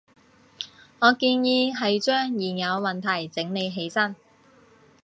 [0.97, 4.15] 我建議係將現有問題整理起身